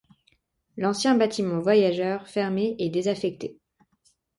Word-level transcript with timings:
L'ancien 0.77 1.13
bâtiment 1.13 1.59
voyageurs, 1.59 2.27
fermé 2.27 2.75
et 2.79 2.89
désaffecté. 2.89 3.59